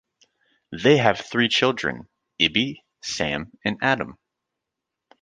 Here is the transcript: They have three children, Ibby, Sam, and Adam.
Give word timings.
They 0.71 0.97
have 0.97 1.19
three 1.19 1.47
children, 1.47 2.07
Ibby, 2.41 2.77
Sam, 3.03 3.51
and 3.63 3.77
Adam. 3.83 4.17